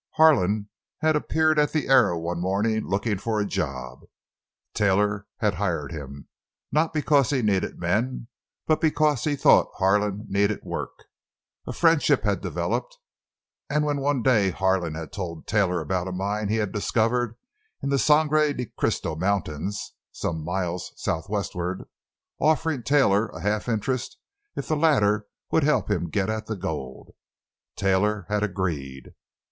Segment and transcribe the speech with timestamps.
[0.15, 0.67] Harlan
[1.01, 3.99] had appeared at the Arrow one morning, looking for a job.
[4.73, 6.27] Taylor had hired him,
[6.71, 8.27] not because he needed men,
[8.65, 11.03] but because he thought Harlan needed work.
[11.67, 12.97] A friendship had developed,
[13.69, 17.35] and when one day Harlan had told Taylor about a mine he had discovered
[17.83, 21.83] in the Sangre de Christo Mountains, some miles southwestward,
[22.39, 24.17] offering Taylor a half interest
[24.55, 27.11] if the latter would help him get at the gold,
[27.75, 29.13] Taylor had agreed.